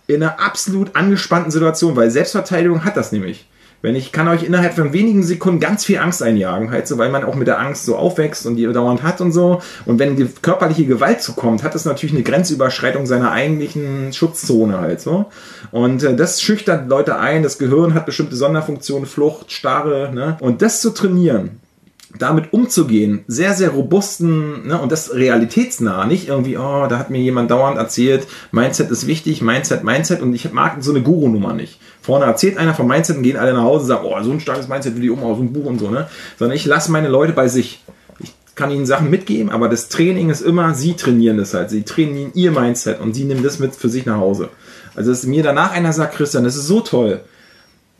[0.08, 3.48] in einer absolut angespannten Situation, weil Selbstverteidigung hat das nämlich.
[3.82, 7.10] Wenn ich kann euch innerhalb von wenigen Sekunden ganz viel Angst einjagen, halt so, weil
[7.10, 9.62] man auch mit der Angst so aufwächst und die dauernd hat und so.
[9.86, 15.26] Und wenn körperliche Gewalt zukommt, hat das natürlich eine Grenzüberschreitung seiner eigentlichen Schutzzone halt so.
[15.72, 17.42] Und äh, das schüchtert Leute ein.
[17.42, 20.38] Das Gehirn hat bestimmte Sonderfunktionen, Flucht, Starre, ne?
[20.42, 21.62] Und das zu trainieren,
[22.18, 27.20] damit umzugehen, sehr, sehr robusten ne, und das realitätsnah, nicht irgendwie, oh, da hat mir
[27.20, 31.80] jemand dauernd erzählt, Mindset ist wichtig, Mindset, Mindset und ich mag so eine Guru-Nummer nicht.
[32.02, 34.40] Vorne erzählt einer vom Mindset und gehen alle nach Hause und sagen, oh, so ein
[34.40, 36.08] starkes Mindset will ich um aus dem Buch und so, ne?
[36.38, 37.82] Sondern ich lasse meine Leute bei sich
[38.56, 41.70] kann ihnen Sachen mitgeben, aber das Training ist immer, sie trainieren das halt.
[41.70, 44.50] Sie trainieren ihr Mindset und sie nehmen das mit für sich nach Hause.
[44.94, 47.22] Also, dass mir danach einer sagt, Christian, das ist so toll.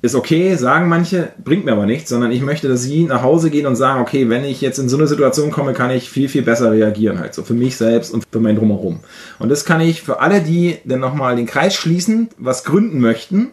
[0.04, 3.52] Ist okay, sagen manche, bringt mir aber nichts, sondern ich möchte, dass sie nach Hause
[3.52, 6.28] gehen und sagen, okay, wenn ich jetzt in so eine Situation komme, kann ich viel,
[6.28, 7.36] viel besser reagieren halt.
[7.36, 9.00] So für mich selbst und für mein Drumherum.
[9.38, 13.52] Und das kann ich für alle, die dann nochmal den Kreis schließen, was gründen möchten,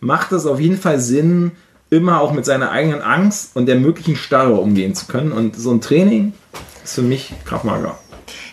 [0.00, 1.52] macht es auf jeden Fall Sinn,
[1.90, 5.32] immer auch mit seiner eigenen Angst und der möglichen Starre umgehen zu können.
[5.32, 6.32] Und so ein Training
[6.84, 7.98] ist für mich Kraftmager.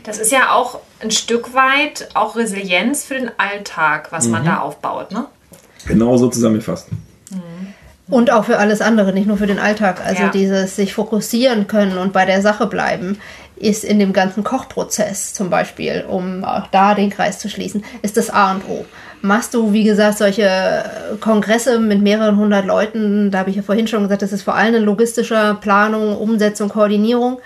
[0.04, 4.60] Das ist ja auch ein Stück weit auch Resilienz für den Alltag, was man da
[4.60, 5.26] aufbaut, ne?
[5.86, 6.88] Genau so zusammengefasst.
[8.10, 10.02] Und auch für alles andere, nicht nur für den Alltag.
[10.04, 10.30] Also Ja.
[10.30, 13.20] dieses sich fokussieren können und bei der Sache bleiben,
[13.58, 18.16] ist in dem ganzen Kochprozess zum Beispiel, um auch da den Kreis zu schließen, ist
[18.16, 18.86] das A und O.
[19.22, 23.62] Machst du, wie gesagt, solche äh, Kongresse mit mehreren hundert Leuten, da habe ich ja
[23.64, 27.40] vorhin schon gesagt, das ist vor allem eine logistische Planung, Umsetzung, Koordinierung.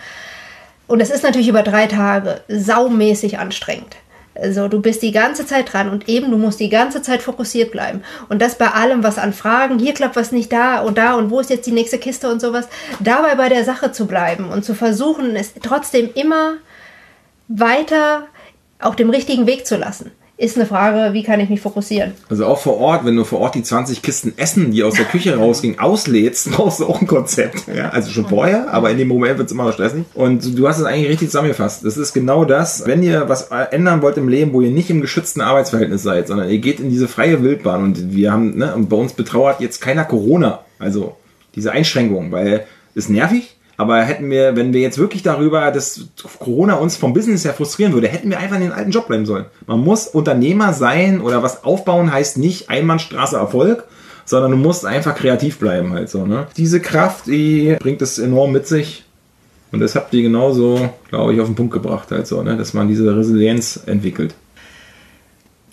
[0.88, 3.96] Und es ist natürlich über drei Tage saumäßig anstrengend.
[4.36, 7.72] Also du bist die ganze Zeit dran und eben du musst die ganze Zeit fokussiert
[7.72, 8.02] bleiben.
[8.30, 11.30] Und das bei allem, was an Fragen, hier klappt was nicht da und da und
[11.30, 12.68] wo ist jetzt die nächste Kiste und sowas,
[13.00, 16.54] dabei bei der Sache zu bleiben und zu versuchen, es trotzdem immer
[17.50, 18.28] weiter
[18.80, 22.14] auf dem richtigen Weg zu lassen, ist eine Frage, wie kann ich mich fokussieren?
[22.28, 25.06] Also auch vor Ort, wenn du vor Ort die 20 Kisten Essen, die aus der
[25.06, 27.66] Küche rausgingen, auslädst, brauchst du auch ein Konzept.
[27.74, 30.04] Ja, also schon vorher, aber in dem Moment wird es immer noch stressig.
[30.16, 31.86] Und du hast es eigentlich richtig zusammengefasst.
[31.86, 35.02] Das ist genau das, wenn ihr was ändern wollt im Leben, wo ihr nicht im
[35.02, 38.90] geschützten Arbeitsverhältnis seid, sondern ihr geht in diese freie Wildbahn und wir haben, ne, und
[38.90, 41.16] bei uns betrauert jetzt keiner Corona, also
[41.54, 46.06] diese Einschränkungen, weil es nervig, aber hätten wir, wenn wir jetzt wirklich darüber, dass
[46.38, 49.26] Corona uns vom Business her frustrieren würde, hätten wir einfach in den alten Job bleiben
[49.26, 49.46] sollen.
[49.66, 53.86] Man muss Unternehmer sein oder was aufbauen heißt nicht Einbahnstraße Erfolg,
[54.24, 56.46] sondern du musst einfach kreativ bleiben halt so, ne?
[56.58, 59.04] Diese Kraft, die bringt es enorm mit sich.
[59.72, 62.56] Und das habt ihr genauso, glaube ich, auf den Punkt gebracht halt so, ne?
[62.58, 64.36] Dass man diese Resilienz entwickelt.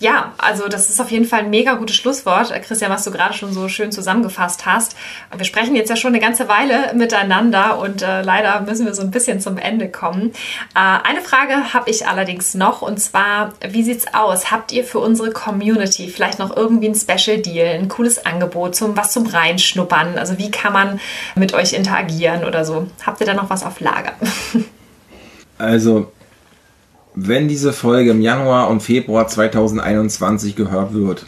[0.00, 3.10] Ja, also das ist auf jeden Fall ein mega gutes Schlusswort, äh, Christian, was du
[3.10, 4.94] gerade schon so schön zusammengefasst hast.
[5.36, 9.02] Wir sprechen jetzt ja schon eine ganze Weile miteinander und äh, leider müssen wir so
[9.02, 10.32] ein bisschen zum Ende kommen.
[10.76, 14.52] Äh, eine Frage habe ich allerdings noch und zwar, wie sieht's aus?
[14.52, 18.96] Habt ihr für unsere Community vielleicht noch irgendwie ein Special Deal, ein cooles Angebot, zum
[18.96, 20.16] was zum Reinschnuppern?
[20.16, 21.00] Also wie kann man
[21.34, 22.86] mit euch interagieren oder so?
[23.04, 24.12] Habt ihr da noch was auf Lager?
[25.60, 26.12] Also,
[27.26, 31.26] wenn diese Folge im Januar und Februar 2021 gehört wird,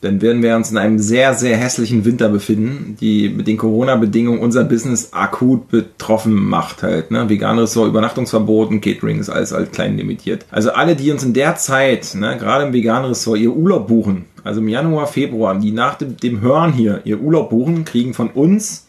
[0.00, 4.40] dann werden wir uns in einem sehr, sehr hässlichen Winter befinden, die mit den Corona-Bedingungen
[4.40, 7.10] unser Business akut betroffen macht halt.
[7.10, 7.28] Ne?
[7.28, 10.46] Veganes Ressort, Übernachtungsverboten, Catering ist alles halt klein limitiert.
[10.50, 14.24] Also alle, die uns in der Zeit, ne, gerade im veganen Ressort, ihr Urlaub buchen,
[14.42, 18.30] also im Januar, Februar, die nach dem, dem Hören hier ihr Urlaub buchen, kriegen von
[18.30, 18.86] uns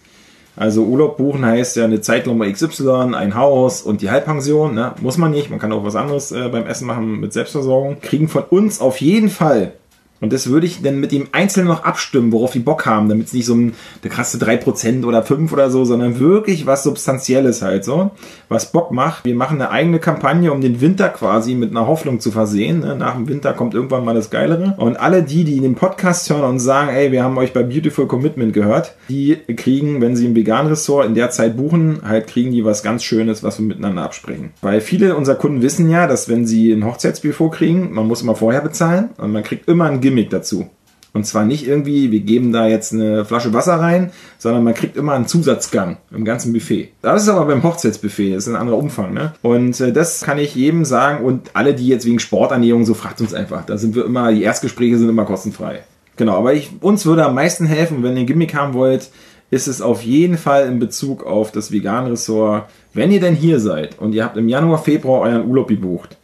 [0.56, 4.74] also Urlaub buchen heißt ja eine Zeitnummer XY, ein Haus und die Halbpension.
[4.76, 4.94] Ne?
[5.02, 8.00] Muss man nicht, man kann auch was anderes äh, beim Essen machen mit Selbstversorgung.
[8.02, 9.74] Kriegen von uns auf jeden Fall.
[10.22, 13.28] Und das würde ich dann mit dem Einzelnen noch abstimmen, worauf die Bock haben, damit
[13.28, 17.62] es nicht so ein, der krasse 3% oder 5 oder so, sondern wirklich was Substanzielles
[17.62, 18.12] halt so,
[18.48, 19.26] was Bock macht.
[19.26, 22.82] Wir machen eine eigene Kampagne, um den Winter quasi mit einer Hoffnung zu versehen.
[22.82, 22.96] Ne?
[22.96, 24.76] Nach dem Winter kommt irgendwann mal das Geilere.
[24.78, 28.08] Und alle die, die den Podcast hören und sagen, ey, wir haben euch bei Beautiful
[28.08, 32.64] Commitment gehört, die kriegen, wenn sie im Vegan-Ressort in der Zeit buchen, halt kriegen die
[32.64, 34.52] was ganz Schönes, was wir miteinander absprechen.
[34.62, 38.36] Weil viele unserer Kunden wissen ja, dass wenn sie ein Hochzeitsbuffet kriegen, man muss immer
[38.36, 40.70] vorher bezahlen und man kriegt immer ein Gimmick dazu.
[41.14, 44.96] Und zwar nicht irgendwie, wir geben da jetzt eine Flasche Wasser rein, sondern man kriegt
[44.96, 46.90] immer einen Zusatzgang im ganzen Buffet.
[47.02, 49.14] Das ist aber beim Hochzeitsbuffet, das ist ein anderer Umfang.
[49.14, 49.34] Ne?
[49.42, 53.20] Und äh, das kann ich jedem sagen und alle, die jetzt wegen Sporternährung so, fragt
[53.20, 53.66] uns einfach.
[53.66, 55.84] Da sind wir immer, die Erstgespräche sind immer kostenfrei.
[56.16, 59.10] Genau, aber ich, uns würde am meisten helfen, wenn ihr ein Gimmick haben wollt,
[59.50, 62.70] ist es auf jeden Fall in Bezug auf das Vegan-Ressort.
[62.94, 66.18] Wenn ihr denn hier seid und ihr habt im Januar, Februar euren Urlaub gebucht,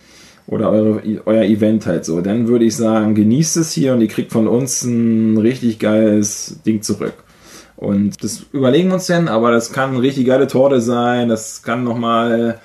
[0.48, 4.08] oder eure, euer Event halt so, dann würde ich sagen, genießt es hier und ihr
[4.08, 7.14] kriegt von uns ein richtig geiles Ding zurück.
[7.76, 11.62] Und das überlegen wir uns denn, aber das kann eine richtig geile Torte sein, das
[11.62, 12.60] kann nochmal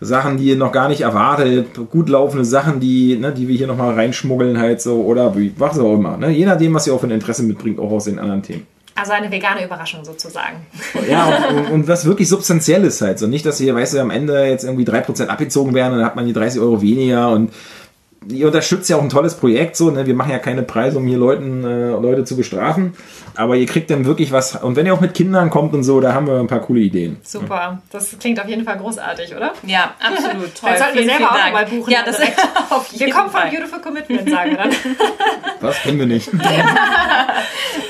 [0.00, 3.66] Sachen, die ihr noch gar nicht erwartet, gut laufende Sachen, die, ne, die wir hier
[3.66, 6.16] nochmal reinschmuggeln halt so, oder wie, was auch immer.
[6.16, 6.30] Ne?
[6.30, 8.66] Je nachdem, was ihr auch für ein Interesse mitbringt, auch aus den anderen Themen.
[8.98, 10.66] Also eine vegane Überraschung sozusagen.
[11.08, 13.18] Ja, und, und was wirklich Substanzielles halt.
[13.18, 16.06] So nicht, dass hier, weißt du, am Ende jetzt irgendwie 3% abgezogen werden und dann
[16.06, 17.52] hat man die 30 Euro weniger und
[18.30, 20.06] ihr unterstützt ja auch ein tolles Projekt, so, ne?
[20.06, 22.94] Wir machen ja keine Preise, um hier Leuten, äh, Leute zu bestrafen.
[23.34, 24.56] Aber ihr kriegt dann wirklich was.
[24.56, 26.80] Und wenn ihr auch mit Kindern kommt und so, da haben wir ein paar coole
[26.80, 27.18] Ideen.
[27.22, 27.80] Super.
[27.90, 29.52] Das klingt auf jeden Fall großartig, oder?
[29.64, 30.54] Ja, absolut.
[30.54, 30.70] Toll.
[30.70, 31.92] Dann sollten wir selber auch mal buchen.
[31.92, 32.38] Ja, das direkt.
[32.70, 33.42] auf jeden Wir kommen von.
[33.50, 34.70] Beautiful Commitment, sagen wir dann.
[35.60, 36.30] Das kennen wir nicht.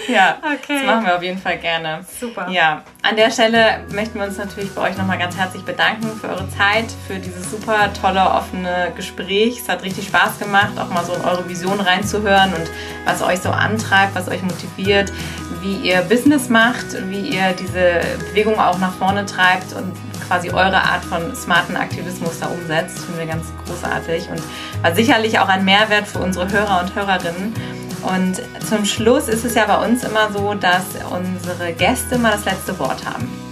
[0.09, 0.59] Ja, okay.
[0.69, 2.01] das machen wir auf jeden Fall gerne.
[2.19, 2.49] Super.
[2.51, 6.29] Ja, an der Stelle möchten wir uns natürlich bei euch nochmal ganz herzlich bedanken für
[6.29, 9.61] eure Zeit, für dieses super tolle, offene Gespräch.
[9.61, 12.69] Es hat richtig Spaß gemacht, auch mal so in eure Vision reinzuhören und
[13.05, 15.13] was euch so antreibt, was euch motiviert,
[15.61, 19.93] wie ihr Business macht, wie ihr diese Bewegung auch nach vorne treibt und
[20.27, 22.99] quasi eure Art von smarten Aktivismus da umsetzt.
[22.99, 24.43] Finden wir ganz großartig und
[24.83, 27.55] war sicherlich auch ein Mehrwert für unsere Hörer und Hörerinnen.
[28.03, 32.45] Und zum Schluss ist es ja bei uns immer so, dass unsere Gäste mal das
[32.45, 33.48] letzte Wort haben.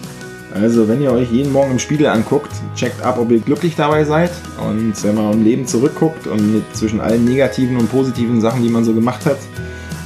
[0.55, 4.05] Also, wenn ihr euch jeden Morgen im Spiegel anguckt, checkt ab, ob ihr glücklich dabei
[4.05, 4.31] seid.
[4.59, 8.69] Und wenn man im Leben zurückguckt und mit zwischen allen negativen und positiven Sachen, die
[8.69, 9.39] man so gemacht hat,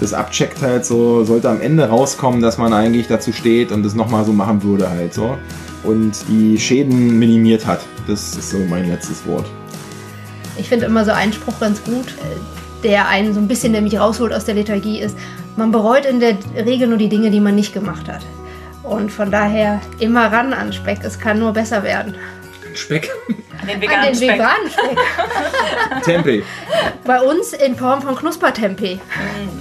[0.01, 3.95] das abcheckt halt so, sollte am Ende rauskommen, dass man eigentlich dazu steht und das
[3.95, 5.37] nochmal so machen würde halt so.
[5.85, 7.81] Und die Schäden minimiert hat.
[8.07, 9.47] Das ist so mein letztes Wort.
[10.59, 12.07] Ich finde immer so einen Spruch ganz gut
[12.83, 15.17] der einen so ein bisschen nämlich rausholt aus der Lethargie, ist,
[15.57, 18.23] man bereut in der Regel nur die Dinge, die man nicht gemacht hat.
[18.91, 22.17] Und von daher immer ran an Speck, es kann nur besser werden.
[22.75, 23.09] Speck?
[23.61, 24.31] An den veganen, an den Speck.
[24.33, 26.03] veganen Speck.
[26.03, 26.43] Tempeh.
[27.05, 28.97] Bei uns in Form von Knuspertempeh.
[28.97, 29.60] Mm.